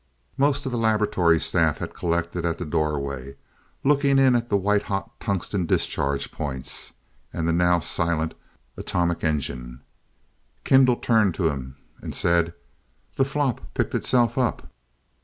Most 0.35 0.65
of 0.65 0.71
the 0.71 0.79
laboratory 0.79 1.39
staff 1.39 1.77
had 1.77 1.93
collected 1.93 2.43
at 2.43 2.57
the 2.57 2.65
doorway, 2.65 3.35
looking 3.83 4.17
in 4.17 4.35
at 4.35 4.49
the 4.49 4.57
white 4.57 4.81
hot 4.81 5.19
tungsten 5.19 5.67
discharge 5.67 6.31
points, 6.31 6.93
and 7.31 7.47
the 7.47 7.51
now 7.51 7.79
silent 7.79 8.33
"atomic 8.75 9.23
engine." 9.23 9.81
Kendall 10.63 10.95
turned 10.95 11.35
to 11.35 11.43
them 11.43 11.75
and 12.01 12.15
said: 12.15 12.55
"The 13.17 13.25
flop 13.25 13.61
picked 13.75 13.93
itself 13.93 14.39
up. 14.39 14.71